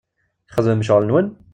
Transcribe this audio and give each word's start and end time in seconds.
Txedmem 0.51 0.81
ccɣel-nwen? 0.83 1.27